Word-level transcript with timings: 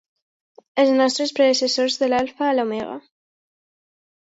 Els 0.83 0.93
nostres 1.01 1.33
predecessors 1.41 1.99
de 2.05 2.09
l'alfa 2.11 2.49
a 2.49 2.57
l'omega. 2.59 2.99